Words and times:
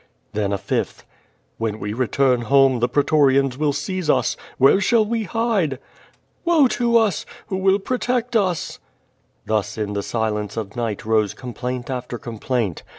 ^' 0.01 0.03
Then 0.33 0.51
a 0.51 0.57
fifth: 0.57 1.05
"Wlien 1.59 1.79
we 1.79 1.93
return 1.93 2.41
home 2.45 2.79
the 2.79 2.89
prctorians 2.89 3.57
will 3.57 3.71
seize 3.71 4.09
us. 4.09 4.35
Where 4.57 4.81
shall 4.81 5.05
we 5.05 5.25
hide?" 5.25 5.77
*'Woe 6.43 6.67
to 6.69 6.97
us! 6.97 7.23
Who 7.49 7.59
^nll 7.59 7.83
protect 7.83 8.35
us?*' 8.35 8.79
Thus 9.45 9.77
in 9.77 9.93
the 9.93 10.01
silence 10.01 10.57
of 10.57 10.75
night 10.75 11.05
rose 11.05 11.35
complaint 11.35 11.85
qfter 11.85 12.19
complaint. 12.19 12.81